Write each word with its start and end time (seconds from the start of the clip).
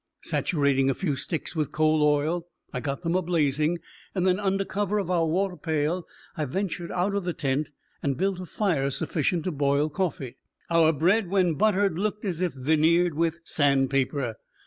Saturating 0.23 0.89
a 0.89 0.95
few 0.95 1.15
sticks 1.15 1.55
with 1.55 1.71
coal 1.71 2.01
oil, 2.01 2.47
I 2.73 2.79
got 2.79 3.03
them 3.03 3.13
a 3.15 3.21
blazing, 3.21 3.77
and 4.15 4.25
then 4.25 4.39
under 4.39 4.65
cover 4.65 4.97
of 4.97 5.11
our 5.11 5.27
water 5.27 5.55
pail 5.55 6.07
I 6.35 6.45
ventured 6.45 6.91
out 6.91 7.13
of 7.13 7.23
the 7.23 7.33
tent 7.33 7.69
and 8.01 8.17
built 8.17 8.39
a 8.39 8.47
fire 8.47 8.89
sufficient 8.89 9.43
to 9.43 9.51
boil 9.51 9.89
coffee. 9.91 10.37
Our 10.71 10.91
bread 10.91 11.29
when 11.29 11.53
buttered 11.53 11.99
looked 11.99 12.25
as 12.25 12.41
if 12.41 12.53
veneered 12.53 13.13
with 13.13 13.41
sand 13.43 13.91
paper. 13.91 14.37